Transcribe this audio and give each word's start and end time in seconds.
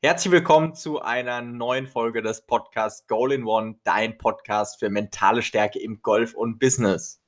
Herzlich 0.00 0.30
willkommen 0.30 0.76
zu 0.76 1.02
einer 1.02 1.42
neuen 1.42 1.88
Folge 1.88 2.22
des 2.22 2.46
Podcasts 2.46 3.08
Goal 3.08 3.32
in 3.32 3.44
One, 3.44 3.80
dein 3.82 4.16
Podcast 4.16 4.78
für 4.78 4.90
mentale 4.90 5.42
Stärke 5.42 5.80
im 5.80 6.02
Golf 6.02 6.34
und 6.34 6.60
Business. 6.60 7.20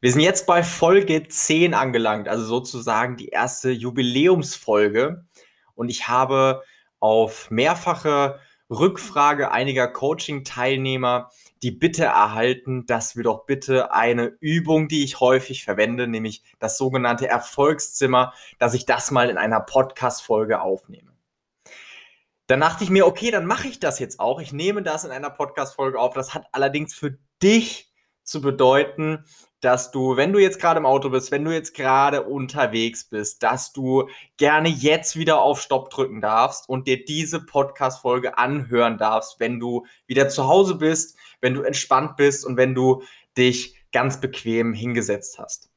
Wir 0.00 0.10
sind 0.10 0.22
jetzt 0.22 0.48
bei 0.48 0.64
Folge 0.64 1.28
10 1.28 1.74
angelangt, 1.74 2.26
also 2.26 2.44
sozusagen 2.44 3.16
die 3.16 3.28
erste 3.28 3.70
Jubiläumsfolge. 3.70 5.26
Und 5.76 5.88
ich 5.88 6.08
habe 6.08 6.64
auf 6.98 7.52
mehrfache 7.52 8.40
Rückfrage 8.68 9.52
einiger 9.52 9.86
Coaching-Teilnehmer 9.86 11.30
die 11.62 11.70
Bitte 11.70 12.06
erhalten, 12.06 12.86
dass 12.86 13.14
wir 13.14 13.22
doch 13.22 13.46
bitte 13.46 13.92
eine 13.92 14.36
Übung, 14.40 14.88
die 14.88 15.04
ich 15.04 15.20
häufig 15.20 15.62
verwende, 15.62 16.08
nämlich 16.08 16.42
das 16.58 16.78
sogenannte 16.78 17.28
Erfolgszimmer, 17.28 18.32
dass 18.58 18.74
ich 18.74 18.86
das 18.86 19.12
mal 19.12 19.30
in 19.30 19.38
einer 19.38 19.60
Podcast-Folge 19.60 20.60
aufnehme. 20.60 21.15
Dann 22.46 22.60
dachte 22.60 22.84
ich 22.84 22.90
mir, 22.90 23.06
okay, 23.06 23.30
dann 23.30 23.46
mache 23.46 23.68
ich 23.68 23.80
das 23.80 23.98
jetzt 23.98 24.20
auch. 24.20 24.40
Ich 24.40 24.52
nehme 24.52 24.82
das 24.82 25.04
in 25.04 25.10
einer 25.10 25.30
Podcast-Folge 25.30 25.98
auf. 25.98 26.14
Das 26.14 26.34
hat 26.34 26.46
allerdings 26.52 26.94
für 26.94 27.18
dich 27.42 27.92
zu 28.22 28.40
bedeuten, 28.40 29.24
dass 29.60 29.90
du, 29.90 30.16
wenn 30.16 30.32
du 30.32 30.38
jetzt 30.38 30.60
gerade 30.60 30.78
im 30.78 30.86
Auto 30.86 31.10
bist, 31.10 31.30
wenn 31.30 31.44
du 31.44 31.52
jetzt 31.52 31.74
gerade 31.74 32.22
unterwegs 32.22 33.04
bist, 33.08 33.42
dass 33.42 33.72
du 33.72 34.08
gerne 34.36 34.68
jetzt 34.68 35.16
wieder 35.16 35.40
auf 35.40 35.60
Stopp 35.60 35.90
drücken 35.90 36.20
darfst 36.20 36.68
und 36.68 36.86
dir 36.86 37.04
diese 37.04 37.44
Podcast-Folge 37.44 38.38
anhören 38.38 38.98
darfst, 38.98 39.40
wenn 39.40 39.58
du 39.58 39.86
wieder 40.06 40.28
zu 40.28 40.46
Hause 40.46 40.74
bist, 40.76 41.16
wenn 41.40 41.54
du 41.54 41.62
entspannt 41.62 42.16
bist 42.16 42.44
und 42.44 42.56
wenn 42.56 42.74
du 42.74 43.02
dich 43.36 43.76
ganz 43.92 44.20
bequem 44.20 44.72
hingesetzt 44.74 45.38
hast. 45.38 45.70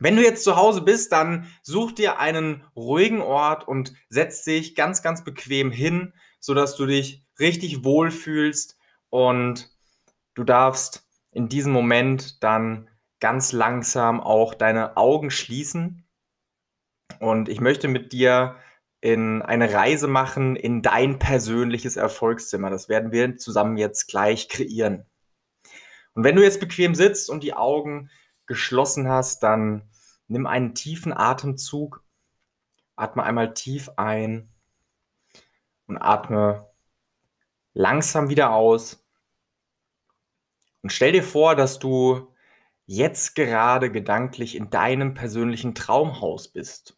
Wenn 0.00 0.16
du 0.16 0.22
jetzt 0.22 0.44
zu 0.44 0.56
Hause 0.56 0.80
bist, 0.80 1.12
dann 1.12 1.46
such 1.62 1.92
dir 1.92 2.18
einen 2.18 2.64
ruhigen 2.74 3.20
Ort 3.20 3.68
und 3.68 3.92
setz 4.08 4.42
dich 4.44 4.74
ganz, 4.74 5.02
ganz 5.02 5.22
bequem 5.22 5.70
hin, 5.70 6.14
sodass 6.40 6.74
du 6.76 6.86
dich 6.86 7.22
richtig 7.38 7.84
wohlfühlst 7.84 8.78
und 9.10 9.70
du 10.34 10.42
darfst 10.42 11.06
in 11.32 11.48
diesem 11.48 11.72
Moment 11.72 12.42
dann 12.42 12.88
ganz 13.20 13.52
langsam 13.52 14.20
auch 14.20 14.54
deine 14.54 14.96
Augen 14.96 15.30
schließen. 15.30 16.06
Und 17.18 17.50
ich 17.50 17.60
möchte 17.60 17.86
mit 17.86 18.12
dir 18.12 18.56
in 19.02 19.42
eine 19.42 19.72
Reise 19.72 20.08
machen 20.08 20.56
in 20.56 20.80
dein 20.80 21.18
persönliches 21.18 21.96
Erfolgszimmer. 21.96 22.70
Das 22.70 22.88
werden 22.88 23.12
wir 23.12 23.36
zusammen 23.36 23.76
jetzt 23.76 24.08
gleich 24.08 24.48
kreieren. 24.48 25.04
Und 26.14 26.24
wenn 26.24 26.36
du 26.36 26.42
jetzt 26.42 26.60
bequem 26.60 26.94
sitzt 26.94 27.28
und 27.28 27.42
die 27.42 27.54
Augen 27.54 28.10
geschlossen 28.50 29.08
hast, 29.08 29.42
dann 29.44 29.88
Nimm 30.30 30.46
einen 30.46 30.76
tiefen 30.76 31.12
Atemzug, 31.12 32.04
atme 32.94 33.24
einmal 33.24 33.52
tief 33.52 33.90
ein 33.96 34.48
und 35.86 35.98
atme 35.98 36.70
langsam 37.72 38.28
wieder 38.28 38.52
aus. 38.52 39.04
Und 40.82 40.92
stell 40.92 41.10
dir 41.10 41.24
vor, 41.24 41.56
dass 41.56 41.80
du 41.80 42.32
jetzt 42.86 43.34
gerade 43.34 43.90
gedanklich 43.90 44.54
in 44.54 44.70
deinem 44.70 45.14
persönlichen 45.14 45.74
Traumhaus 45.74 46.46
bist. 46.46 46.96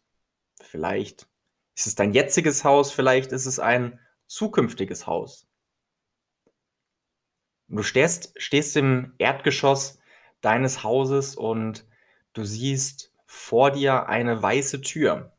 Vielleicht 0.61 1.27
ist 1.73 1.87
es 1.87 1.95
dein 1.95 2.13
jetziges 2.13 2.63
Haus, 2.63 2.91
vielleicht 2.91 3.31
ist 3.31 3.47
es 3.47 3.57
ein 3.57 3.99
zukünftiges 4.27 5.07
Haus. 5.07 5.47
Und 7.67 7.77
du 7.77 7.81
stehst, 7.81 8.39
stehst 8.39 8.77
im 8.77 9.15
Erdgeschoss 9.17 9.97
deines 10.43 10.83
Hauses 10.83 11.35
und 11.35 11.87
du 12.33 12.43
siehst 12.43 13.13
vor 13.25 13.71
dir 13.71 14.07
eine 14.07 14.41
weiße 14.41 14.81
Tür. 14.81 15.35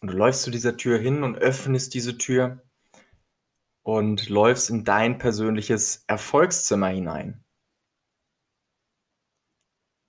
Und 0.00 0.12
du 0.12 0.16
läufst 0.16 0.42
zu 0.42 0.50
dieser 0.50 0.76
Tür 0.76 0.98
hin 0.98 1.22
und 1.22 1.36
öffnest 1.36 1.94
diese 1.94 2.18
Tür 2.18 2.62
und 3.82 4.28
läufst 4.28 4.70
in 4.70 4.84
dein 4.84 5.18
persönliches 5.18 6.04
Erfolgszimmer 6.06 6.88
hinein. 6.88 7.44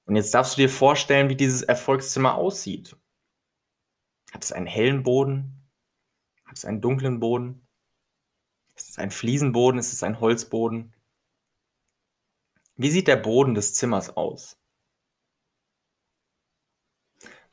Und 0.06 0.16
jetzt 0.16 0.34
darfst 0.34 0.58
du 0.58 0.62
dir 0.62 0.70
vorstellen, 0.70 1.30
wie 1.30 1.36
dieses 1.36 1.62
Erfolgszimmer 1.62 2.36
aussieht. 2.36 2.98
Hat 4.32 4.44
es 4.44 4.52
einen 4.52 4.68
hellen 4.68 5.04
Boden? 5.04 5.70
Hat 6.46 6.58
es 6.58 6.66
einen 6.66 6.82
dunklen 6.82 7.20
Boden? 7.20 7.68
Ist 8.76 8.90
es 8.90 8.98
ein 8.98 9.12
Fliesenboden? 9.12 9.80
Ist 9.80 9.94
es 9.94 10.04
ein 10.04 10.20
Holzboden? 10.20 10.94
Wie 12.80 12.90
sieht 12.90 13.10
der 13.10 13.18
Boden 13.18 13.56
des 13.56 13.74
Zimmers 13.74 14.16
aus? 14.16 14.58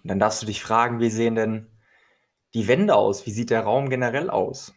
Und 0.00 0.08
dann 0.08 0.20
darfst 0.20 0.40
du 0.40 0.46
dich 0.46 0.62
fragen, 0.62 1.00
wie 1.00 1.10
sehen 1.10 1.34
denn 1.34 1.68
die 2.54 2.68
Wände 2.68 2.94
aus? 2.94 3.26
Wie 3.26 3.32
sieht 3.32 3.50
der 3.50 3.62
Raum 3.62 3.90
generell 3.90 4.30
aus? 4.30 4.72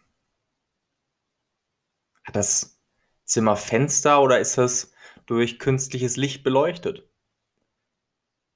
Hat 2.23 2.35
das 2.35 2.81
Zimmer 3.25 3.55
Fenster 3.57 4.23
oder 4.23 4.39
ist 4.39 4.57
es 4.57 4.91
durch 5.27 5.59
künstliches 5.59 6.17
Licht 6.17 6.43
beleuchtet? 6.43 7.07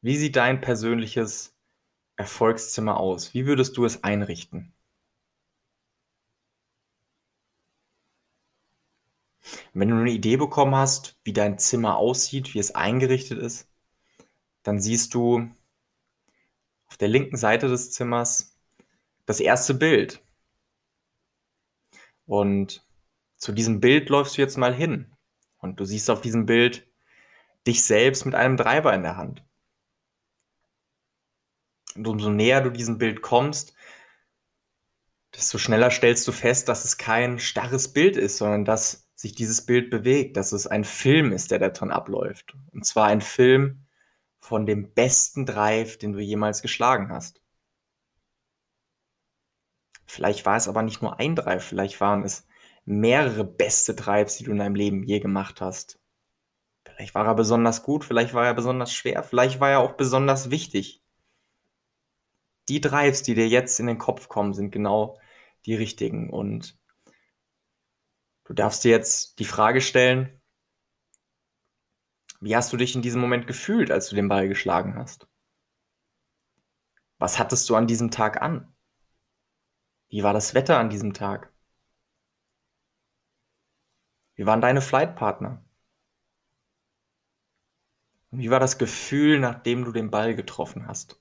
Wie 0.02 0.18
sieht 0.18 0.36
dein 0.36 0.62
persönliches 0.62 1.56
Erfolgszimmer 2.16 2.98
aus? 3.00 3.36
Wie 3.36 3.46
würdest 3.46 3.78
du 3.78 3.86
es 3.86 4.04
einrichten? 4.04 4.73
Wenn 9.74 9.90
du 9.90 9.96
eine 9.96 10.12
Idee 10.12 10.38
bekommen 10.38 10.76
hast, 10.76 11.18
wie 11.24 11.34
dein 11.34 11.58
Zimmer 11.60 11.98
aussieht, 11.98 12.54
wie 12.54 12.60
es 12.60 12.76
eingerichtet 12.76 13.40
ist, 13.40 13.68
dann 14.64 14.80
siehst 14.80 15.14
du 15.14 15.50
auf 16.86 16.98
der 16.98 17.08
linken 17.08 17.38
Seite 17.38 17.68
des 17.68 17.92
Zimmers 17.92 18.58
das 19.26 19.40
erste 19.40 19.74
Bild. 19.74 20.22
Und 22.26 22.86
zu 23.38 23.52
diesem 23.52 23.80
Bild 23.80 24.10
läufst 24.10 24.38
du 24.38 24.42
jetzt 24.42 24.58
mal 24.58 24.74
hin. 24.74 25.12
Und 25.58 25.80
du 25.80 25.86
siehst 25.86 26.10
auf 26.10 26.22
diesem 26.22 26.46
Bild 26.46 26.88
dich 27.68 27.84
selbst 27.84 28.26
mit 28.26 28.36
einem 28.36 28.58
Treiber 28.58 28.94
in 28.94 29.04
der 29.04 29.18
Hand. 29.18 29.44
Und 31.96 32.08
umso 32.08 32.30
näher 32.30 32.62
du 32.62 32.70
diesem 32.70 32.98
Bild 32.98 33.22
kommst, 33.22 33.74
desto 35.36 35.58
schneller 35.58 35.92
stellst 35.92 36.28
du 36.28 36.32
fest, 36.32 36.70
dass 36.70 36.86
es 36.86 36.98
kein 36.98 37.40
starres 37.40 37.92
Bild 37.94 38.18
ist, 38.18 38.38
sondern 38.38 38.66
dass 38.66 39.10
sich 39.16 39.36
dieses 39.36 39.66
Bild 39.66 39.90
bewegt, 39.90 40.38
dass 40.38 40.52
es 40.52 40.68
ein 40.68 40.84
Film 40.84 41.32
ist, 41.32 41.52
der 41.52 41.60
da 41.60 41.70
drin 41.70 41.92
abläuft. 41.92 42.56
Und 42.72 42.86
zwar 42.86 43.08
ein 43.08 43.22
Film, 43.22 43.84
von 44.44 44.66
dem 44.66 44.94
besten 44.94 45.46
Drive, 45.46 45.98
den 45.98 46.12
du 46.12 46.20
jemals 46.20 46.62
geschlagen 46.62 47.10
hast. 47.10 47.42
Vielleicht 50.06 50.46
war 50.46 50.58
es 50.58 50.68
aber 50.68 50.82
nicht 50.82 51.02
nur 51.02 51.18
ein 51.18 51.38
Drive, 51.38 51.64
vielleicht 51.64 52.02
waren 52.02 52.24
es 52.26 52.46
mehrere 52.84 53.46
beste 53.46 53.96
Drives, 53.96 54.36
die 54.36 54.44
du 54.44 54.52
in 54.52 54.58
deinem 54.58 54.76
Leben 54.76 55.04
je 55.04 55.22
gemacht 55.22 55.62
hast. 55.62 55.98
Vielleicht 56.84 57.16
war 57.16 57.26
er 57.26 57.36
besonders 57.36 57.84
gut, 57.84 58.04
vielleicht 58.04 58.34
war 58.34 58.46
er 58.46 58.54
besonders 58.54 58.94
schwer, 58.94 59.24
vielleicht 59.24 59.62
war 59.62 59.72
er 59.72 59.80
auch 59.80 59.94
besonders 59.94 60.52
wichtig. 60.52 61.02
Die 62.68 62.82
Drives, 62.82 63.24
die 63.24 63.36
dir 63.36 63.48
jetzt 63.48 63.80
in 63.80 63.88
den 63.88 63.98
Kopf 63.98 64.28
kommen, 64.28 64.54
sind 64.54 64.72
genau 64.72 65.18
die 65.66 65.76
richtigen. 65.76 66.30
Und 66.30 66.78
du 68.46 68.54
darfst 68.54 68.84
dir 68.84 68.92
jetzt 68.92 69.40
die 69.40 69.46
Frage 69.46 69.82
stellen, 69.82 70.42
wie 72.42 72.56
hast 72.56 72.74
du 72.74 72.78
dich 72.78 72.96
in 72.96 73.02
diesem 73.02 73.22
Moment 73.22 73.48
gefühlt, 73.48 73.90
als 73.90 74.10
du 74.10 74.16
den 74.16 74.28
Ball 74.28 74.48
geschlagen 74.48 74.96
hast? 74.96 75.28
Was 77.18 77.40
hattest 77.40 77.70
du 77.70 77.76
an 77.76 77.88
diesem 77.88 78.12
Tag 78.12 78.42
an? 78.42 78.76
Wie 80.10 80.24
war 80.24 80.34
das 80.34 80.54
Wetter 80.54 80.78
an 80.78 80.90
diesem 80.90 81.14
Tag? 81.14 81.52
Wie 84.36 84.46
waren 84.46 84.62
deine 84.62 84.82
Flightpartner? 84.82 85.64
Und 88.32 88.40
wie 88.40 88.50
war 88.50 88.60
das 88.60 88.78
Gefühl, 88.78 89.40
nachdem 89.40 89.86
du 89.86 89.92
den 89.92 90.12
Ball 90.12 90.36
getroffen 90.36 90.88
hast? 90.88 91.20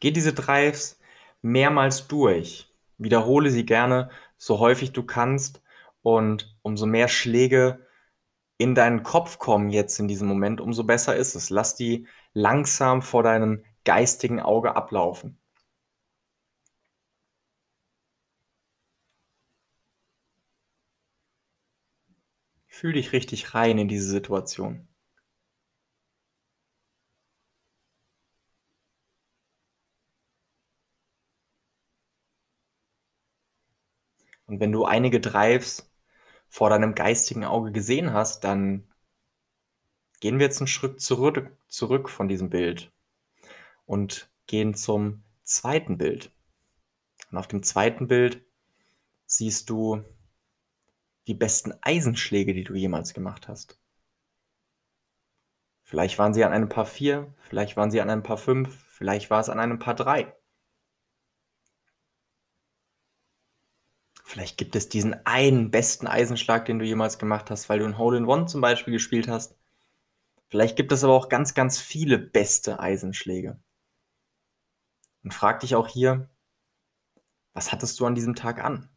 Geh 0.00 0.10
diese 0.10 0.32
Drives 0.34 0.98
mehrmals 1.42 2.08
durch. 2.08 2.69
Wiederhole 3.00 3.50
sie 3.50 3.66
gerne 3.66 4.10
so 4.36 4.60
häufig 4.60 4.92
du 4.92 5.02
kannst 5.04 5.62
und 6.02 6.56
umso 6.62 6.86
mehr 6.86 7.08
Schläge 7.08 7.86
in 8.58 8.74
deinen 8.76 9.02
Kopf 9.02 9.38
kommen 9.38 9.70
jetzt 9.70 9.98
in 10.00 10.08
diesem 10.08 10.28
Moment, 10.28 10.60
umso 10.60 10.84
besser 10.84 11.16
ist 11.16 11.34
es. 11.34 11.50
Lass 11.50 11.76
die 11.76 12.06
langsam 12.34 13.02
vor 13.02 13.22
deinem 13.24 13.64
geistigen 13.84 14.40
Auge 14.40 14.76
ablaufen. 14.76 15.38
Fühl 22.68 22.94
dich 22.94 23.12
richtig 23.12 23.54
rein 23.54 23.76
in 23.76 23.86
diese 23.88 24.08
Situation. 24.08 24.88
Und 34.50 34.58
wenn 34.58 34.72
du 34.72 34.84
einige 34.84 35.20
Drives 35.20 35.94
vor 36.48 36.70
deinem 36.70 36.96
geistigen 36.96 37.44
Auge 37.44 37.70
gesehen 37.70 38.12
hast, 38.12 38.42
dann 38.42 38.88
gehen 40.18 40.40
wir 40.40 40.46
jetzt 40.46 40.58
einen 40.58 40.66
Schritt 40.66 41.00
zurück, 41.00 41.56
zurück 41.68 42.08
von 42.10 42.26
diesem 42.26 42.50
Bild 42.50 42.90
und 43.86 44.28
gehen 44.48 44.74
zum 44.74 45.22
zweiten 45.44 45.98
Bild. 45.98 46.32
Und 47.30 47.38
auf 47.38 47.46
dem 47.46 47.62
zweiten 47.62 48.08
Bild 48.08 48.44
siehst 49.24 49.70
du 49.70 50.02
die 51.28 51.34
besten 51.34 51.72
Eisenschläge, 51.80 52.52
die 52.52 52.64
du 52.64 52.74
jemals 52.74 53.14
gemacht 53.14 53.46
hast. 53.46 53.78
Vielleicht 55.84 56.18
waren 56.18 56.34
sie 56.34 56.42
an 56.42 56.52
einem 56.52 56.68
Paar 56.68 56.86
4, 56.86 57.32
vielleicht 57.38 57.76
waren 57.76 57.92
sie 57.92 58.00
an 58.00 58.10
einem 58.10 58.24
Paar 58.24 58.36
5, 58.36 58.74
vielleicht 58.88 59.30
war 59.30 59.38
es 59.38 59.48
an 59.48 59.60
einem 59.60 59.78
Paar 59.78 59.94
3. 59.94 60.34
Vielleicht 64.30 64.58
gibt 64.58 64.76
es 64.76 64.88
diesen 64.88 65.26
einen 65.26 65.72
besten 65.72 66.06
Eisenschlag, 66.06 66.64
den 66.64 66.78
du 66.78 66.84
jemals 66.84 67.18
gemacht 67.18 67.50
hast, 67.50 67.68
weil 67.68 67.80
du 67.80 67.84
ein 67.84 67.98
Hole 67.98 68.16
in 68.16 68.26
One 68.26 68.46
zum 68.46 68.60
Beispiel 68.60 68.92
gespielt 68.92 69.26
hast. 69.26 69.56
Vielleicht 70.46 70.76
gibt 70.76 70.92
es 70.92 71.02
aber 71.02 71.14
auch 71.14 71.28
ganz, 71.28 71.52
ganz 71.52 71.80
viele 71.80 72.16
beste 72.16 72.78
Eisenschläge. 72.78 73.58
Und 75.24 75.34
frag 75.34 75.58
dich 75.58 75.74
auch 75.74 75.88
hier, 75.88 76.30
was 77.54 77.72
hattest 77.72 77.98
du 77.98 78.06
an 78.06 78.14
diesem 78.14 78.36
Tag 78.36 78.62
an? 78.62 78.88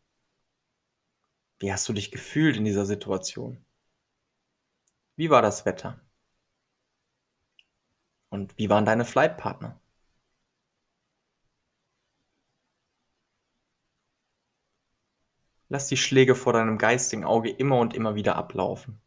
Wie 1.58 1.74
hast 1.74 1.90
du 1.90 1.94
dich 1.94 2.12
gefühlt 2.12 2.56
in 2.56 2.64
dieser 2.64 2.86
Situation? 2.86 3.66
Wie 5.16 5.32
war 5.32 5.42
das 5.42 5.66
Wetter? 5.66 6.00
Und 8.30 8.56
wie 8.60 8.70
waren 8.70 8.86
deine 8.86 9.04
Flightpartner? 9.04 9.82
Lass 15.74 15.88
die 15.88 15.98
Schläge 15.98 16.36
vor 16.36 16.54
deinem 16.54 16.78
geistigen 16.78 17.24
Auge 17.24 17.50
immer 17.50 17.80
und 17.80 17.96
immer 17.96 18.14
wieder 18.14 18.36
ablaufen. 18.36 19.02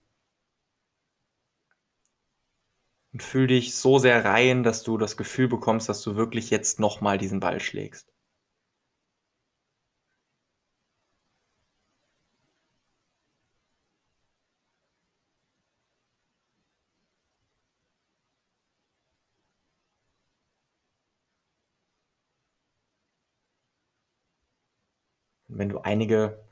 Und 3.13 3.23
fühl 3.23 3.47
dich 3.47 3.77
so 3.77 4.01
sehr 4.01 4.25
rein, 4.25 4.65
dass 4.65 4.83
du 4.83 4.99
das 4.99 5.17
Gefühl 5.17 5.47
bekommst, 5.47 5.89
dass 5.89 6.03
du 6.03 6.17
wirklich 6.17 6.51
jetzt 6.51 6.81
nochmal 6.81 7.19
diesen 7.19 7.39
Ball 7.39 7.61
schlägst. 7.61 8.13
wenn 25.49 25.69
du 25.69 25.79
einige 25.81 26.46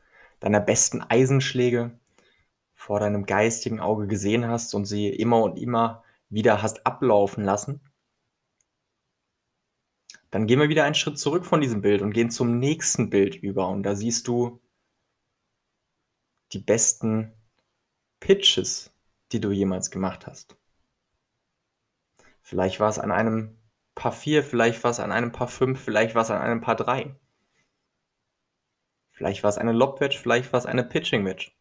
deiner 0.44 0.60
besten 0.60 1.00
Eisenschläge 1.00 1.98
vor 2.74 3.00
deinem 3.00 3.24
geistigen 3.24 3.80
Auge 3.80 4.06
gesehen 4.06 4.46
hast 4.46 4.74
und 4.74 4.84
sie 4.84 5.08
immer 5.08 5.42
und 5.42 5.58
immer 5.58 6.04
wieder 6.28 6.60
hast 6.60 6.86
ablaufen 6.86 7.44
lassen, 7.44 7.80
dann 10.30 10.46
gehen 10.46 10.60
wir 10.60 10.68
wieder 10.68 10.84
einen 10.84 10.94
Schritt 10.94 11.18
zurück 11.18 11.46
von 11.46 11.62
diesem 11.62 11.80
Bild 11.80 12.02
und 12.02 12.12
gehen 12.12 12.30
zum 12.30 12.58
nächsten 12.58 13.08
Bild 13.08 13.36
über. 13.36 13.68
Und 13.68 13.84
da 13.84 13.94
siehst 13.94 14.28
du 14.28 14.60
die 16.52 16.58
besten 16.58 17.32
Pitches, 18.20 18.94
die 19.32 19.40
du 19.40 19.50
jemals 19.50 19.90
gemacht 19.90 20.26
hast. 20.26 20.58
Vielleicht 22.42 22.80
war 22.80 22.90
es 22.90 22.98
an 22.98 23.10
einem 23.10 23.56
Paar 23.94 24.12
4, 24.12 24.44
vielleicht 24.44 24.84
war 24.84 24.90
es 24.90 25.00
an 25.00 25.10
einem 25.10 25.32
Paar 25.32 25.48
5, 25.48 25.80
vielleicht 25.80 26.14
war 26.14 26.20
es 26.22 26.30
an 26.30 26.42
einem 26.42 26.60
Paar 26.60 26.76
3. 26.76 27.18
Vielleicht 29.14 29.44
war 29.44 29.50
es 29.50 29.58
eine 29.58 29.72
Lob-Wedge, 29.72 30.18
vielleicht 30.20 30.52
war 30.52 30.58
es 30.58 30.66
eine 30.66 30.82
Pitching-Wedge. 30.82 31.52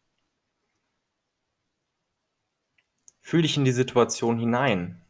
Fühl 3.20 3.42
dich 3.42 3.56
in 3.56 3.64
die 3.64 3.72
Situation 3.72 4.38
hinein. 4.38 5.00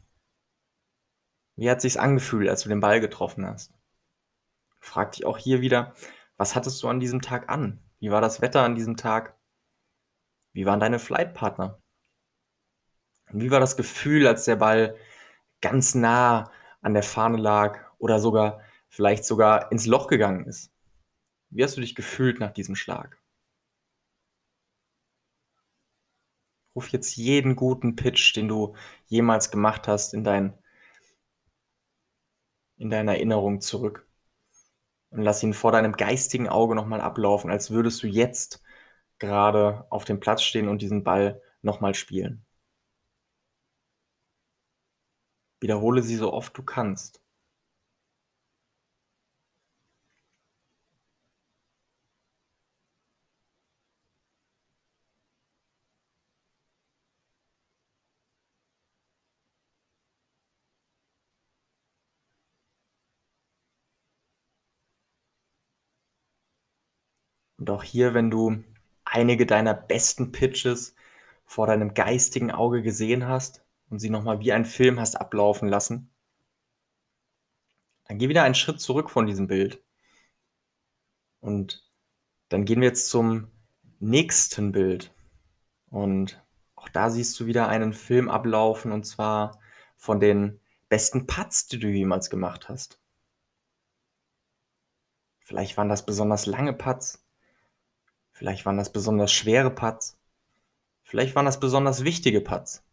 Wie 1.55 1.69
hat 1.69 1.81
sich's 1.81 1.97
angefühlt, 1.97 2.47
als 2.47 2.61
du 2.61 2.69
den 2.69 2.81
Ball 2.81 3.01
getroffen 3.01 3.47
hast? 3.47 3.73
Frag 4.79 5.13
dich 5.13 5.25
auch 5.25 5.39
hier 5.39 5.61
wieder, 5.61 5.95
was 6.37 6.53
hattest 6.53 6.81
du 6.83 6.87
an 6.87 6.99
diesem 6.99 7.21
Tag 7.21 7.49
an? 7.49 7.83
Wie 7.99 8.11
war 8.11 8.21
das 8.21 8.41
Wetter 8.41 8.61
an 8.61 8.75
diesem 8.75 8.95
Tag? 8.95 9.35
Wie 10.53 10.67
waren 10.67 10.79
deine 10.79 10.99
Flightpartner? 10.99 11.81
Und 13.31 13.41
wie 13.41 13.49
war 13.49 13.59
das 13.59 13.75
Gefühl, 13.75 14.27
als 14.27 14.45
der 14.45 14.57
Ball 14.57 14.95
ganz 15.61 15.95
nah 15.95 16.51
an 16.81 16.93
der 16.93 17.03
Fahne 17.03 17.37
lag 17.37 17.79
oder 17.97 18.19
sogar 18.19 18.61
vielleicht 18.87 19.25
sogar 19.25 19.71
ins 19.71 19.87
Loch 19.87 20.07
gegangen 20.07 20.45
ist? 20.45 20.74
Wie 21.55 21.63
hast 21.63 21.77
du 21.77 21.81
dich 21.81 21.95
gefühlt 21.95 22.41
nach 22.41 22.51
diesem 22.51 22.75
Schlag? 22.75 23.17
Ruf 26.75 26.89
jetzt 26.89 27.15
jeden 27.15 27.55
guten 27.55 27.95
Pitch, 27.95 28.35
den 28.35 28.49
du 28.49 28.75
jemals 29.07 29.51
gemacht 29.51 29.87
hast, 29.87 30.13
in, 30.13 30.25
dein, 30.25 30.53
in 32.75 32.89
deine 32.89 33.15
Erinnerung 33.15 33.61
zurück. 33.61 34.05
Und 35.11 35.21
lass 35.21 35.41
ihn 35.43 35.53
vor 35.53 35.71
deinem 35.71 35.93
geistigen 35.93 36.49
Auge 36.49 36.75
nochmal 36.75 36.99
ablaufen, 36.99 37.49
als 37.49 37.71
würdest 37.71 38.03
du 38.03 38.07
jetzt 38.07 38.61
gerade 39.17 39.87
auf 39.91 40.03
dem 40.03 40.19
Platz 40.19 40.43
stehen 40.43 40.67
und 40.67 40.81
diesen 40.81 41.05
Ball 41.05 41.41
nochmal 41.61 41.95
spielen. 41.95 42.45
Wiederhole 45.59 46.01
sie 46.01 46.15
so 46.15 46.31
oft 46.31 46.57
du 46.57 46.63
kannst. 46.63 47.24
Und 67.65 67.71
auch 67.71 67.83
hier, 67.83 68.13
wenn 68.13 68.29
du 68.29 68.63
einige 69.05 69.47
deiner 69.47 69.73
besten 69.73 70.31
Pitches 70.31 70.93
vor 71.45 71.65
deinem 71.65 71.95
geistigen 71.95 72.51
Auge 72.51 72.83
gesehen 72.83 73.27
hast 73.27 73.65
und 73.89 73.97
sie 73.97 74.11
nochmal 74.11 74.39
wie 74.39 74.53
ein 74.53 74.65
Film 74.65 74.99
hast 74.99 75.15
ablaufen 75.15 75.67
lassen, 75.67 76.11
dann 78.03 78.19
geh 78.19 78.29
wieder 78.29 78.43
einen 78.43 78.53
Schritt 78.53 78.79
zurück 78.79 79.09
von 79.09 79.25
diesem 79.25 79.47
Bild. 79.47 79.83
Und 81.39 81.91
dann 82.49 82.65
gehen 82.65 82.81
wir 82.81 82.89
jetzt 82.89 83.09
zum 83.09 83.47
nächsten 83.99 84.71
Bild. 84.71 85.11
Und 85.89 86.45
auch 86.75 86.89
da 86.89 87.09
siehst 87.09 87.39
du 87.39 87.47
wieder 87.47 87.67
einen 87.67 87.93
Film 87.93 88.29
ablaufen 88.29 88.91
und 88.91 89.07
zwar 89.07 89.59
von 89.97 90.19
den 90.19 90.59
besten 90.87 91.25
Putts, 91.25 91.65
die 91.65 91.79
du 91.79 91.87
jemals 91.87 92.29
gemacht 92.29 92.69
hast. 92.69 93.01
Vielleicht 95.39 95.77
waren 95.77 95.89
das 95.89 96.05
besonders 96.05 96.45
lange 96.45 96.73
Putts, 96.73 97.24
Vielleicht 98.35 98.65
waren 98.65 98.75
das 98.77 98.91
besonders 98.91 99.31
schwere 99.31 99.71
Putts. 99.71 100.19
Vielleicht 101.03 101.35
waren 101.35 101.45
das 101.45 101.61
besonders 101.61 102.03
wichtige 102.03 102.41
Putts. 102.41 102.83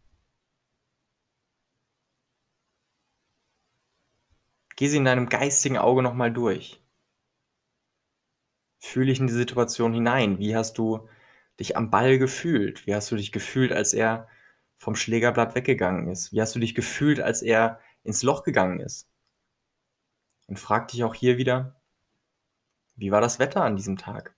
Geh 4.76 4.86
sie 4.86 4.98
in 4.98 5.04
deinem 5.04 5.28
geistigen 5.28 5.78
Auge 5.78 6.00
nochmal 6.00 6.32
durch. 6.32 6.80
Fühle 8.78 9.06
dich 9.06 9.18
in 9.18 9.26
die 9.26 9.32
Situation 9.32 9.92
hinein. 9.92 10.38
Wie 10.38 10.54
hast 10.54 10.78
du 10.78 11.08
dich 11.58 11.76
am 11.76 11.90
Ball 11.90 12.18
gefühlt? 12.18 12.86
Wie 12.86 12.94
hast 12.94 13.10
du 13.10 13.16
dich 13.16 13.32
gefühlt, 13.32 13.72
als 13.72 13.94
er 13.94 14.28
vom 14.78 14.94
Schlägerblatt 14.94 15.56
weggegangen 15.56 16.06
ist? 16.06 16.32
Wie 16.32 16.40
hast 16.40 16.54
du 16.54 16.60
dich 16.60 16.76
gefühlt, 16.76 17.18
als 17.20 17.42
er 17.42 17.80
ins 18.04 18.22
Loch 18.22 18.44
gegangen 18.44 18.78
ist? 18.78 19.08
Und 20.46 20.60
frag 20.60 20.86
dich 20.88 21.02
auch 21.02 21.14
hier 21.16 21.36
wieder, 21.36 21.80
wie 22.94 23.10
war 23.10 23.20
das 23.20 23.40
Wetter 23.40 23.64
an 23.64 23.74
diesem 23.74 23.96
Tag? 23.96 24.36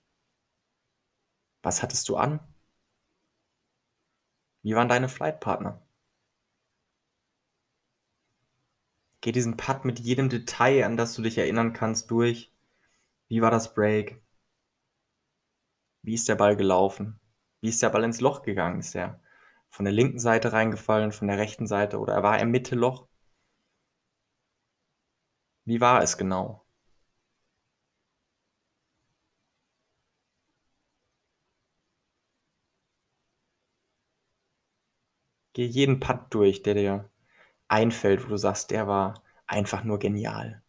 Was 1.65 1.83
hattest 1.83 2.09
du 2.11 2.17
an? 2.17 2.41
Wie 4.63 4.75
waren 4.75 4.89
deine 4.89 5.09
Flightpartner? 5.09 5.81
Geh 9.23 9.33
diesen 9.33 9.57
Putt 9.57 9.87
mit 9.87 9.99
jedem 9.99 10.29
Detail, 10.29 10.85
an 10.85 10.99
das 10.99 11.15
du 11.15 11.23
dich 11.23 11.39
erinnern 11.39 11.73
kannst, 11.73 12.11
durch. 12.11 12.53
Wie 13.29 13.41
war 13.41 13.51
das 13.51 13.73
Break? 13.73 14.23
Wie 16.03 16.15
ist 16.15 16.29
der 16.29 16.35
Ball 16.35 16.55
gelaufen? 16.55 17.19
Wie 17.63 17.71
ist 17.71 17.83
der 17.83 17.89
Ball 17.89 18.05
ins 18.05 18.21
Loch 18.21 18.43
gegangen? 18.43 18.81
Ist 18.81 18.95
er 18.95 19.21
von 19.71 19.87
der 19.87 19.95
linken 19.95 20.19
Seite 20.19 20.53
reingefallen, 20.53 21.13
von 21.13 21.29
der 21.29 21.39
rechten 21.39 21.67
Seite 21.67 21.99
oder 21.99 22.23
war 22.23 22.39
er 22.39 22.45
Mitte 22.45 22.75
Loch? 22.75 23.09
Wie 25.67 25.81
war 25.81 26.03
es 26.03 26.17
genau? 26.19 26.64
Geh 35.55 35.65
jeden 35.65 36.01
Putt 36.01 36.27
durch, 36.35 36.63
der 36.63 36.75
dir 36.75 37.09
einfällt, 37.69 38.25
wo 38.25 38.29
du 38.31 38.37
sagst, 38.39 38.71
der 38.73 38.89
war 38.89 39.23
einfach 39.47 39.85
nur 39.85 39.99
genial. 39.99 40.63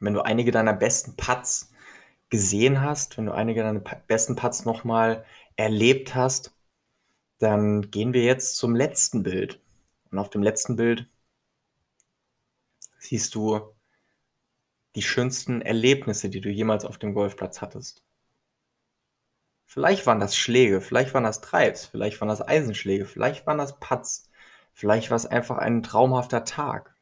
wenn 0.00 0.12
du 0.14 0.22
einige 0.22 0.50
deiner 0.50 0.72
besten 0.72 1.14
Putts 1.16 1.70
gesehen 2.30 2.80
hast, 2.80 3.16
wenn 3.16 3.26
du 3.26 3.32
einige 3.32 3.62
deiner 3.62 3.80
besten 3.80 4.36
Putts 4.36 4.64
nochmal 4.64 5.24
erlebt 5.56 6.14
hast, 6.14 6.54
dann 7.38 7.90
gehen 7.90 8.12
wir 8.12 8.22
jetzt 8.22 8.56
zum 8.56 8.74
letzten 8.74 9.22
Bild. 9.22 9.60
Und 10.10 10.18
auf 10.18 10.30
dem 10.30 10.42
letzten 10.42 10.76
Bild 10.76 11.08
siehst 12.98 13.34
du 13.34 13.74
die 14.94 15.02
schönsten 15.02 15.62
Erlebnisse, 15.62 16.28
die 16.30 16.40
du 16.40 16.50
jemals 16.50 16.84
auf 16.84 16.98
dem 16.98 17.14
Golfplatz 17.14 17.60
hattest. 17.60 18.02
Vielleicht 19.64 20.06
waren 20.06 20.18
das 20.18 20.34
Schläge, 20.34 20.80
vielleicht 20.80 21.12
waren 21.14 21.24
das 21.24 21.40
Treibs, 21.40 21.84
vielleicht 21.86 22.20
waren 22.20 22.28
das 22.28 22.40
Eisenschläge, 22.40 23.04
vielleicht 23.04 23.46
waren 23.46 23.58
das 23.58 23.78
Putts, 23.78 24.30
vielleicht 24.72 25.10
war 25.10 25.16
es 25.16 25.26
einfach 25.26 25.58
ein 25.58 25.82
traumhafter 25.82 26.44
Tag 26.44 26.96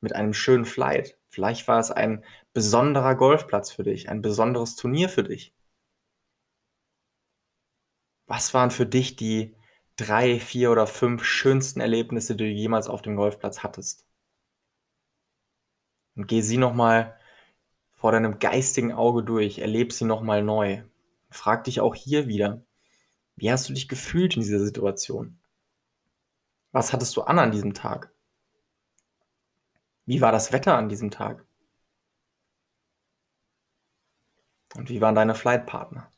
mit 0.00 0.14
einem 0.14 0.32
schönen 0.32 0.64
Flight, 0.64 1.18
vielleicht 1.32 1.66
war 1.66 1.80
es 1.80 1.90
ein 1.90 2.24
besonderer 2.52 3.14
Golfplatz 3.16 3.72
für 3.72 3.82
dich, 3.82 4.08
ein 4.08 4.22
besonderes 4.22 4.76
Turnier 4.76 5.08
für 5.08 5.24
dich. 5.24 5.54
Was 8.26 8.54
waren 8.54 8.70
für 8.70 8.86
dich 8.86 9.16
die 9.16 9.54
drei, 9.96 10.38
vier 10.40 10.70
oder 10.70 10.86
fünf 10.86 11.24
schönsten 11.24 11.80
Erlebnisse, 11.80 12.36
die 12.36 12.44
du 12.44 12.50
jemals 12.50 12.88
auf 12.88 13.02
dem 13.02 13.16
Golfplatz 13.16 13.62
hattest? 13.62 14.06
Und 16.14 16.28
geh 16.28 16.42
sie 16.42 16.58
nochmal 16.58 17.16
vor 17.92 18.12
deinem 18.12 18.38
geistigen 18.38 18.92
Auge 18.92 19.22
durch, 19.22 19.58
erleb 19.58 19.92
sie 19.92 20.04
nochmal 20.04 20.42
neu. 20.42 20.82
Frag 21.30 21.64
dich 21.64 21.80
auch 21.80 21.94
hier 21.94 22.28
wieder, 22.28 22.62
wie 23.36 23.50
hast 23.50 23.68
du 23.68 23.72
dich 23.72 23.88
gefühlt 23.88 24.36
in 24.36 24.42
dieser 24.42 24.60
Situation? 24.60 25.38
Was 26.72 26.92
hattest 26.92 27.16
du 27.16 27.22
an 27.22 27.38
an 27.38 27.50
diesem 27.52 27.74
Tag? 27.74 28.11
Wie 30.06 30.20
war 30.20 30.30
das 30.30 30.52
Wetter 30.52 30.76
an 30.76 30.88
diesem 30.88 31.10
Tag? 31.10 31.44
Und 34.74 34.90
wie 34.90 35.00
waren 35.00 35.14
deine 35.14 35.34
Flightpartner? 35.34 36.10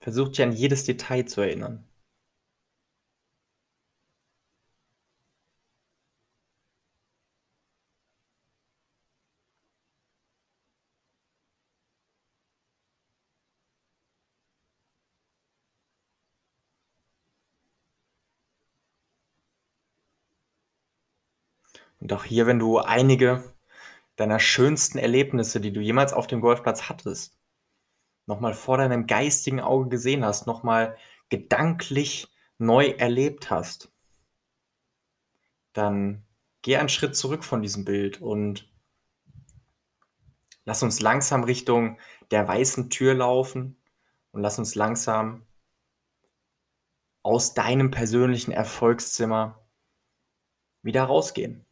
Versuch 0.00 0.30
dich 0.30 0.42
an 0.42 0.50
jedes 0.50 0.82
Detail 0.82 1.26
zu 1.26 1.40
erinnern. 1.40 1.87
Und 22.00 22.12
auch 22.12 22.24
hier, 22.24 22.46
wenn 22.46 22.58
du 22.58 22.78
einige 22.78 23.42
deiner 24.16 24.40
schönsten 24.40 24.98
Erlebnisse, 24.98 25.60
die 25.60 25.72
du 25.72 25.80
jemals 25.80 26.12
auf 26.12 26.26
dem 26.26 26.40
Golfplatz 26.40 26.88
hattest, 26.88 27.38
nochmal 28.26 28.54
vor 28.54 28.78
deinem 28.78 29.06
geistigen 29.06 29.60
Auge 29.60 29.88
gesehen 29.88 30.24
hast, 30.24 30.46
nochmal 30.46 30.96
gedanklich 31.28 32.28
neu 32.58 32.88
erlebt 32.90 33.50
hast, 33.50 33.92
dann 35.72 36.26
geh 36.62 36.76
einen 36.76 36.88
Schritt 36.88 37.16
zurück 37.16 37.44
von 37.44 37.62
diesem 37.62 37.84
Bild 37.84 38.20
und 38.20 38.70
lass 40.64 40.82
uns 40.82 41.00
langsam 41.00 41.44
Richtung 41.44 41.98
der 42.30 42.46
weißen 42.46 42.90
Tür 42.90 43.14
laufen 43.14 43.80
und 44.32 44.42
lass 44.42 44.58
uns 44.58 44.74
langsam 44.74 45.46
aus 47.22 47.54
deinem 47.54 47.90
persönlichen 47.90 48.52
Erfolgszimmer 48.52 49.66
wieder 50.82 51.04
rausgehen. 51.04 51.64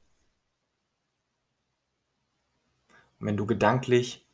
Und 2.88 2.96
wenn 3.18 3.36
du 3.36 3.46
gedanklich 3.46 4.26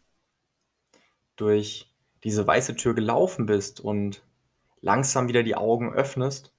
durch 1.37 1.93
diese 2.25 2.47
weiße 2.47 2.77
Tür 2.77 2.95
gelaufen 2.95 3.47
bist 3.47 3.81
und 3.81 4.23
langsam 4.81 5.29
wieder 5.29 5.43
die 5.43 5.57
Augen 5.57 5.93
öffnest, 5.93 6.53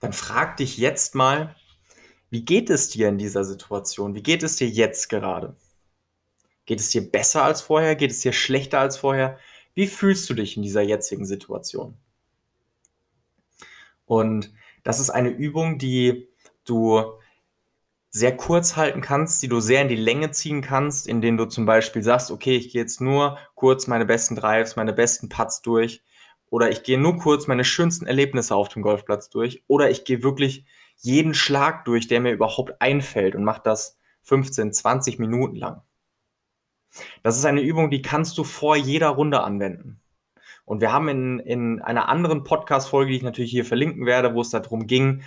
dann 0.00 0.12
frag 0.12 0.56
dich 0.56 0.78
jetzt 0.78 1.14
mal, 1.14 1.54
wie 2.30 2.44
geht 2.44 2.70
es 2.70 2.88
dir 2.88 3.08
in 3.08 3.18
dieser 3.18 3.44
Situation? 3.44 4.14
Wie 4.14 4.22
geht 4.22 4.42
es 4.42 4.56
dir 4.56 4.68
jetzt 4.68 5.08
gerade? 5.08 5.54
Geht 6.64 6.80
es 6.80 6.90
dir 6.90 7.10
besser 7.10 7.44
als 7.44 7.60
vorher? 7.60 7.94
Geht 7.94 8.10
es 8.10 8.20
dir 8.20 8.32
schlechter 8.32 8.80
als 8.80 8.96
vorher? 8.96 9.38
Wie 9.74 9.86
fühlst 9.86 10.28
du 10.28 10.34
dich 10.34 10.56
in 10.56 10.62
dieser 10.62 10.82
jetzigen 10.82 11.24
Situation? 11.24 11.96
Und 14.06 14.52
das 14.82 14.98
ist 14.98 15.10
eine 15.10 15.30
Übung, 15.30 15.78
die 15.78 16.28
du 16.64 17.12
sehr 18.14 18.36
kurz 18.36 18.76
halten 18.76 19.00
kannst, 19.00 19.42
die 19.42 19.48
du 19.48 19.58
sehr 19.60 19.80
in 19.80 19.88
die 19.88 19.96
Länge 19.96 20.30
ziehen 20.30 20.60
kannst, 20.60 21.08
indem 21.08 21.38
du 21.38 21.46
zum 21.46 21.64
Beispiel 21.64 22.02
sagst, 22.02 22.30
okay, 22.30 22.56
ich 22.56 22.70
gehe 22.70 22.82
jetzt 22.82 23.00
nur 23.00 23.38
kurz 23.54 23.86
meine 23.86 24.04
besten 24.04 24.36
Drives, 24.36 24.76
meine 24.76 24.92
besten 24.92 25.30
Putts 25.30 25.62
durch 25.62 26.02
oder 26.50 26.70
ich 26.70 26.82
gehe 26.82 26.98
nur 26.98 27.16
kurz 27.16 27.46
meine 27.46 27.64
schönsten 27.64 28.06
Erlebnisse 28.06 28.54
auf 28.54 28.68
dem 28.68 28.82
Golfplatz 28.82 29.30
durch 29.30 29.64
oder 29.66 29.90
ich 29.90 30.04
gehe 30.04 30.22
wirklich 30.22 30.66
jeden 30.98 31.32
Schlag 31.32 31.86
durch, 31.86 32.06
der 32.06 32.20
mir 32.20 32.32
überhaupt 32.32 32.80
einfällt 32.82 33.34
und 33.34 33.44
mache 33.44 33.62
das 33.64 33.98
15, 34.24 34.74
20 34.74 35.18
Minuten 35.18 35.56
lang. 35.56 35.80
Das 37.22 37.38
ist 37.38 37.46
eine 37.46 37.62
Übung, 37.62 37.90
die 37.90 38.02
kannst 38.02 38.36
du 38.36 38.44
vor 38.44 38.76
jeder 38.76 39.08
Runde 39.08 39.42
anwenden. 39.42 40.02
Und 40.66 40.82
wir 40.82 40.92
haben 40.92 41.08
in, 41.08 41.38
in 41.38 41.80
einer 41.80 42.10
anderen 42.10 42.44
Podcast-Folge, 42.44 43.10
die 43.10 43.16
ich 43.16 43.22
natürlich 43.22 43.50
hier 43.50 43.64
verlinken 43.64 44.04
werde, 44.04 44.34
wo 44.34 44.42
es 44.42 44.50
darum 44.50 44.86
ging, 44.86 45.22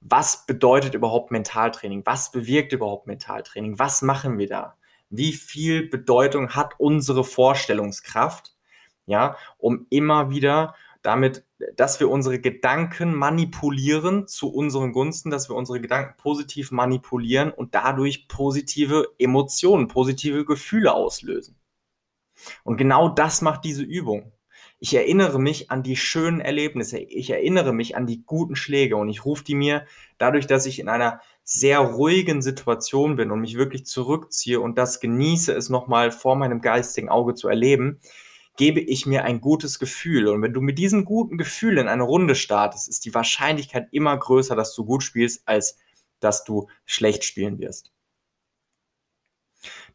was 0.00 0.46
bedeutet 0.46 0.94
überhaupt 0.94 1.30
Mentaltraining? 1.30 2.06
Was 2.06 2.30
bewirkt 2.30 2.72
überhaupt 2.72 3.06
Mentaltraining? 3.06 3.78
Was 3.78 4.02
machen 4.02 4.38
wir 4.38 4.46
da? 4.46 4.76
Wie 5.10 5.32
viel 5.32 5.88
Bedeutung 5.88 6.50
hat 6.50 6.74
unsere 6.78 7.24
Vorstellungskraft? 7.24 8.54
Ja, 9.06 9.36
um 9.56 9.86
immer 9.90 10.30
wieder 10.30 10.74
damit, 11.02 11.44
dass 11.76 11.98
wir 12.00 12.10
unsere 12.10 12.40
Gedanken 12.40 13.14
manipulieren 13.14 14.26
zu 14.26 14.52
unseren 14.52 14.92
Gunsten, 14.92 15.30
dass 15.30 15.48
wir 15.48 15.56
unsere 15.56 15.80
Gedanken 15.80 16.16
positiv 16.18 16.70
manipulieren 16.70 17.50
und 17.50 17.74
dadurch 17.74 18.28
positive 18.28 19.06
Emotionen, 19.18 19.88
positive 19.88 20.44
Gefühle 20.44 20.92
auslösen. 20.92 21.56
Und 22.64 22.76
genau 22.76 23.08
das 23.08 23.42
macht 23.42 23.64
diese 23.64 23.82
Übung. 23.82 24.32
Ich 24.80 24.94
erinnere 24.94 25.40
mich 25.40 25.72
an 25.72 25.82
die 25.82 25.96
schönen 25.96 26.40
Erlebnisse. 26.40 26.98
Ich 26.98 27.30
erinnere 27.30 27.72
mich 27.72 27.96
an 27.96 28.06
die 28.06 28.22
guten 28.24 28.54
Schläge 28.54 28.96
und 28.96 29.08
ich 29.08 29.24
rufe 29.24 29.42
die 29.42 29.56
mir 29.56 29.84
dadurch, 30.18 30.46
dass 30.46 30.66
ich 30.66 30.78
in 30.78 30.88
einer 30.88 31.20
sehr 31.42 31.80
ruhigen 31.80 32.42
Situation 32.42 33.16
bin 33.16 33.32
und 33.32 33.40
mich 33.40 33.56
wirklich 33.56 33.86
zurückziehe 33.86 34.60
und 34.60 34.78
das 34.78 35.00
genieße, 35.00 35.52
es 35.52 35.68
nochmal 35.68 36.12
vor 36.12 36.36
meinem 36.36 36.60
geistigen 36.60 37.08
Auge 37.08 37.34
zu 37.34 37.48
erleben, 37.48 37.98
gebe 38.56 38.80
ich 38.80 39.04
mir 39.04 39.24
ein 39.24 39.40
gutes 39.40 39.80
Gefühl. 39.80 40.28
Und 40.28 40.42
wenn 40.42 40.52
du 40.52 40.60
mit 40.60 40.78
diesem 40.78 41.04
guten 41.04 41.38
Gefühl 41.38 41.78
in 41.78 41.88
eine 41.88 42.04
Runde 42.04 42.36
startest, 42.36 42.88
ist 42.88 43.04
die 43.04 43.14
Wahrscheinlichkeit 43.14 43.88
immer 43.90 44.16
größer, 44.16 44.54
dass 44.54 44.74
du 44.74 44.84
gut 44.84 45.02
spielst, 45.02 45.42
als 45.46 45.76
dass 46.20 46.44
du 46.44 46.68
schlecht 46.84 47.24
spielen 47.24 47.58
wirst. 47.58 47.92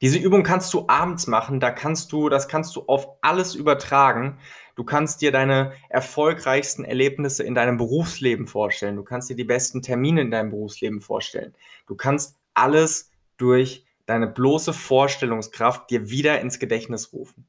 Diese 0.01 0.17
Übung 0.17 0.43
kannst 0.43 0.73
du 0.73 0.85
abends 0.87 1.27
machen, 1.27 1.59
da 1.59 1.71
kannst 1.71 2.11
du, 2.11 2.29
das 2.29 2.47
kannst 2.47 2.75
du 2.75 2.83
auf 2.87 3.07
alles 3.21 3.55
übertragen. 3.55 4.37
Du 4.75 4.83
kannst 4.83 5.21
dir 5.21 5.31
deine 5.31 5.73
erfolgreichsten 5.89 6.83
Erlebnisse 6.83 7.43
in 7.43 7.55
deinem 7.55 7.77
Berufsleben 7.77 8.47
vorstellen. 8.47 8.95
Du 8.95 9.03
kannst 9.03 9.29
dir 9.29 9.35
die 9.35 9.43
besten 9.43 9.81
Termine 9.81 10.21
in 10.21 10.31
deinem 10.31 10.49
Berufsleben 10.49 10.99
vorstellen. 10.99 11.53
Du 11.85 11.95
kannst 11.95 12.37
alles 12.53 13.11
durch 13.37 13.85
deine 14.05 14.27
bloße 14.27 14.73
Vorstellungskraft 14.73 15.89
dir 15.89 16.09
wieder 16.09 16.41
ins 16.41 16.59
Gedächtnis 16.59 17.13
rufen. 17.13 17.47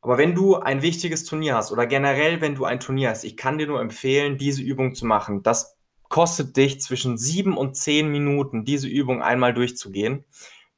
Aber 0.00 0.16
wenn 0.16 0.34
du 0.34 0.56
ein 0.56 0.80
wichtiges 0.80 1.24
Turnier 1.24 1.56
hast 1.56 1.72
oder 1.72 1.86
generell, 1.86 2.40
wenn 2.40 2.54
du 2.54 2.64
ein 2.64 2.80
Turnier 2.80 3.10
hast, 3.10 3.24
ich 3.24 3.36
kann 3.36 3.58
dir 3.58 3.66
nur 3.66 3.80
empfehlen, 3.80 4.38
diese 4.38 4.62
Übung 4.62 4.94
zu 4.94 5.04
machen. 5.04 5.42
Das 5.42 5.76
kostet 6.08 6.56
dich 6.56 6.80
zwischen 6.80 7.18
sieben 7.18 7.56
und 7.56 7.76
zehn 7.76 8.08
Minuten, 8.08 8.64
diese 8.64 8.88
Übung 8.88 9.22
einmal 9.22 9.52
durchzugehen 9.52 10.24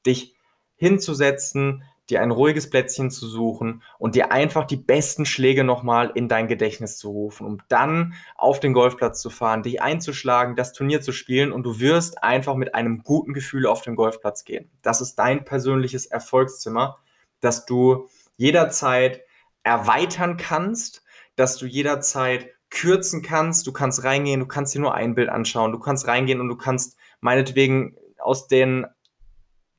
dich 0.06 0.36
hinzusetzen, 0.76 1.84
dir 2.10 2.20
ein 2.20 2.30
ruhiges 2.30 2.68
Plätzchen 2.68 3.10
zu 3.10 3.26
suchen 3.28 3.82
und 3.98 4.14
dir 4.14 4.32
einfach 4.32 4.66
die 4.66 4.76
besten 4.76 5.24
Schläge 5.24 5.64
nochmal 5.64 6.10
in 6.14 6.28
dein 6.28 6.48
Gedächtnis 6.48 6.98
zu 6.98 7.10
rufen, 7.10 7.46
um 7.46 7.58
dann 7.68 8.14
auf 8.34 8.60
den 8.60 8.72
Golfplatz 8.72 9.22
zu 9.22 9.30
fahren, 9.30 9.62
dich 9.62 9.80
einzuschlagen, 9.80 10.56
das 10.56 10.72
Turnier 10.72 11.00
zu 11.00 11.12
spielen 11.12 11.52
und 11.52 11.62
du 11.62 11.78
wirst 11.78 12.22
einfach 12.22 12.56
mit 12.56 12.74
einem 12.74 13.02
guten 13.02 13.32
Gefühl 13.32 13.66
auf 13.66 13.82
den 13.82 13.94
Golfplatz 13.94 14.44
gehen. 14.44 14.70
Das 14.82 15.00
ist 15.00 15.14
dein 15.16 15.44
persönliches 15.44 16.06
Erfolgszimmer, 16.06 16.98
das 17.40 17.64
du 17.66 18.08
jederzeit 18.36 19.22
erweitern 19.62 20.36
kannst, 20.36 21.02
dass 21.36 21.56
du 21.56 21.66
jederzeit 21.66 22.48
kürzen 22.68 23.22
kannst. 23.22 23.66
Du 23.66 23.72
kannst 23.72 24.02
reingehen, 24.02 24.40
du 24.40 24.46
kannst 24.46 24.74
dir 24.74 24.80
nur 24.80 24.94
ein 24.94 25.14
Bild 25.14 25.28
anschauen, 25.28 25.72
du 25.72 25.78
kannst 25.78 26.06
reingehen 26.08 26.40
und 26.40 26.48
du 26.48 26.56
kannst 26.56 26.96
meinetwegen 27.20 27.96
aus 28.18 28.48
den 28.48 28.86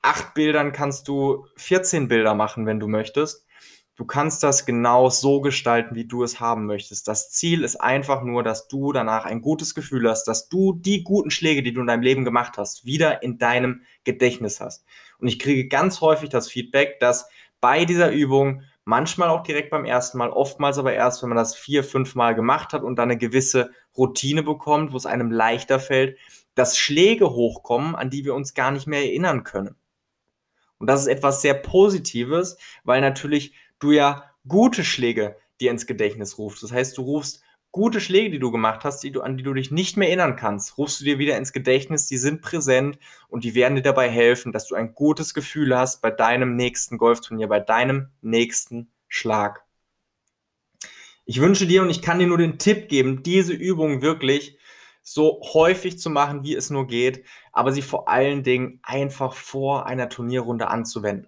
acht 0.04 0.36
Bildern 0.36 0.72
kannst 0.72 1.08
du 1.08 1.48
14 1.56 2.08
Bilder 2.08 2.36
machen, 2.36 2.66
wenn 2.68 2.80
du 2.80 2.88
möchtest. 2.88 3.48
Du 3.96 4.06
kannst 4.06 4.42
das 4.42 4.66
genau 4.66 5.10
so 5.10 5.40
gestalten, 5.40 5.96
wie 5.96 6.06
du 6.06 6.24
es 6.24 6.40
haben 6.40 6.66
möchtest. 6.66 7.08
Das 7.08 7.30
Ziel 7.30 7.64
ist 7.64 7.76
einfach 7.76 8.24
nur, 8.24 8.42
dass 8.42 8.68
du 8.68 8.92
danach 8.92 9.26
ein 9.26 9.42
gutes 9.42 9.76
Gefühl 9.76 10.10
hast, 10.10 10.26
dass 10.26 10.50
du 10.50 10.74
die 10.74 11.04
guten 11.04 11.30
Schläge, 11.30 11.62
die 11.62 11.74
du 11.74 11.82
in 11.82 11.88
deinem 11.88 12.02
Leben 12.02 12.26
gemacht 12.26 12.58
hast, 12.58 12.86
wieder 12.86 13.22
in 13.22 13.38
deinem 13.38 13.82
Gedächtnis 14.04 14.60
hast. 14.60 14.84
Und 15.20 15.28
ich 15.28 15.38
kriege 15.38 15.68
ganz 15.68 16.02
häufig 16.02 16.30
das 16.30 16.50
Feedback, 16.50 17.00
dass 17.00 17.28
bei 17.62 17.86
dieser 17.86 18.12
Übung, 18.12 18.64
manchmal 18.84 19.30
auch 19.30 19.44
direkt 19.44 19.70
beim 19.70 19.86
ersten 19.86 20.18
Mal, 20.18 20.32
oftmals 20.32 20.78
aber 20.80 20.94
erst, 20.94 21.22
wenn 21.22 21.30
man 21.30 21.38
das 21.38 21.56
vier, 21.56 21.84
fünf 21.84 22.16
Mal 22.16 22.36
gemacht 22.36 22.74
hat 22.74 22.84
und 22.84 22.98
dann 22.98 23.10
eine 23.10 23.18
gewisse 23.18 23.72
Routine 23.96 24.44
bekommt, 24.44 24.92
wo 24.92 24.98
es 24.98 25.06
einem 25.06 25.32
leichter 25.32 25.80
fällt, 25.80 26.18
dass 26.56 26.78
Schläge 26.78 27.30
hochkommen, 27.30 27.96
an 27.96 28.10
die 28.10 28.26
wir 28.26 28.34
uns 28.34 28.54
gar 28.54 28.72
nicht 28.72 28.88
mehr 28.88 29.04
erinnern 29.04 29.44
können. 29.44 29.76
Und 30.84 30.88
das 30.88 31.04
ist 31.04 31.08
etwas 31.08 31.42
sehr 31.42 31.54
Positives, 31.54 32.58
weil 32.84 33.00
natürlich 33.00 33.54
du 33.80 33.94
ja 33.94 34.30
gute 34.46 34.84
Schläge 34.84 35.38
dir 35.62 35.72
ins 35.72 35.88
Gedächtnis 35.88 36.38
rufst. 36.38 36.62
Das 36.62 36.74
heißt, 36.74 36.98
du 36.98 37.04
rufst 37.04 37.42
gute 37.72 38.02
Schläge, 38.02 38.32
die 38.32 38.40
du 38.40 38.52
gemacht 38.52 38.84
hast, 38.84 39.02
die 39.02 39.14
du, 39.14 39.22
an 39.22 39.38
die 39.38 39.44
du 39.44 39.54
dich 39.54 39.72
nicht 39.72 39.96
mehr 39.96 40.10
erinnern 40.10 40.36
kannst, 40.36 40.78
rufst 40.78 41.00
du 41.00 41.06
dir 41.06 41.20
wieder 41.20 41.38
ins 41.38 41.54
Gedächtnis, 41.54 42.08
die 42.08 42.18
sind 42.18 42.42
präsent 42.42 43.00
und 43.30 43.46
die 43.46 43.56
werden 43.56 43.76
dir 43.76 43.82
dabei 43.82 44.10
helfen, 44.10 44.52
dass 44.52 44.68
du 44.68 44.76
ein 44.76 44.94
gutes 44.94 45.34
Gefühl 45.34 45.74
hast 45.74 46.02
bei 46.02 46.12
deinem 46.12 46.58
nächsten 46.58 46.98
Golfturnier, 46.98 47.48
bei 47.48 47.62
deinem 47.62 48.10
nächsten 48.22 48.92
Schlag. 49.08 49.64
Ich 51.24 51.40
wünsche 51.40 51.66
dir 51.66 51.82
und 51.82 51.92
ich 51.92 52.02
kann 52.02 52.20
dir 52.20 52.28
nur 52.28 52.40
den 52.40 52.60
Tipp 52.60 52.90
geben, 52.90 53.24
diese 53.24 53.54
Übung 53.54 54.02
wirklich 54.02 54.58
so 55.04 55.42
häufig 55.54 56.00
zu 56.00 56.10
machen, 56.10 56.44
wie 56.44 56.56
es 56.56 56.70
nur 56.70 56.88
geht, 56.88 57.26
aber 57.52 57.72
sie 57.72 57.82
vor 57.82 58.08
allen 58.10 58.44
Dingen 58.44 58.80
einfach 58.84 59.34
vor 59.34 59.86
einer 59.86 60.10
Turnierrunde 60.10 60.70
anzuwenden 60.70 61.28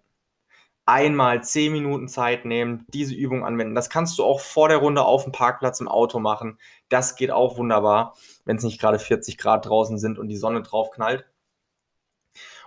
einmal 0.85 1.43
zehn 1.43 1.71
Minuten 1.71 2.07
Zeit 2.07 2.45
nehmen, 2.45 2.85
diese 2.89 3.15
Übung 3.15 3.43
anwenden. 3.43 3.75
Das 3.75 3.89
kannst 3.89 4.17
du 4.19 4.23
auch 4.23 4.39
vor 4.39 4.69
der 4.69 4.77
Runde 4.77 5.03
auf 5.03 5.23
dem 5.23 5.31
Parkplatz 5.31 5.79
im 5.79 5.87
Auto 5.87 6.19
machen. 6.19 6.59
Das 6.89 7.15
geht 7.15 7.31
auch 7.31 7.57
wunderbar, 7.57 8.15
wenn 8.45 8.57
es 8.57 8.63
nicht 8.63 8.79
gerade 8.79 8.99
40 8.99 9.37
Grad 9.37 9.65
draußen 9.65 9.97
sind 9.97 10.19
und 10.19 10.27
die 10.27 10.37
Sonne 10.37 10.61
drauf 10.61 10.91
knallt, 10.91 11.25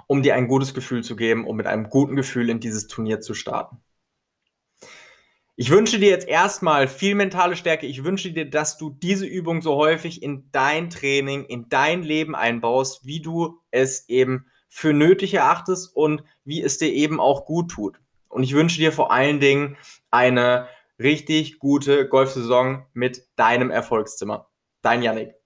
um 0.06 0.22
dir 0.22 0.34
ein 0.34 0.48
gutes 0.48 0.74
Gefühl 0.74 1.04
zu 1.04 1.14
geben, 1.16 1.46
um 1.46 1.56
mit 1.56 1.66
einem 1.66 1.88
guten 1.88 2.16
Gefühl 2.16 2.50
in 2.50 2.60
dieses 2.60 2.88
Turnier 2.88 3.20
zu 3.20 3.34
starten. 3.34 3.80
Ich 5.60 5.70
wünsche 5.70 5.98
dir 5.98 6.08
jetzt 6.08 6.28
erstmal 6.28 6.86
viel 6.86 7.16
mentale 7.16 7.56
Stärke. 7.56 7.84
Ich 7.86 8.04
wünsche 8.04 8.30
dir, 8.30 8.48
dass 8.48 8.78
du 8.78 8.90
diese 8.90 9.26
Übung 9.26 9.60
so 9.60 9.74
häufig 9.74 10.22
in 10.22 10.48
dein 10.52 10.88
Training, 10.88 11.46
in 11.46 11.68
dein 11.68 12.04
Leben 12.04 12.36
einbaust, 12.36 13.04
wie 13.04 13.20
du 13.20 13.60
es 13.72 14.08
eben 14.08 14.46
für 14.68 14.92
nötig 14.92 15.34
erachtest 15.34 15.96
und 15.96 16.22
wie 16.44 16.62
es 16.62 16.78
dir 16.78 16.92
eben 16.92 17.18
auch 17.18 17.44
gut 17.44 17.72
tut. 17.72 17.98
Und 18.28 18.44
ich 18.44 18.54
wünsche 18.54 18.78
dir 18.78 18.92
vor 18.92 19.10
allen 19.10 19.40
Dingen 19.40 19.76
eine 20.12 20.68
richtig 21.00 21.58
gute 21.58 22.06
Golfsaison 22.08 22.86
mit 22.92 23.26
deinem 23.34 23.72
Erfolgszimmer. 23.72 24.48
Dein 24.82 25.02
Yannick. 25.02 25.37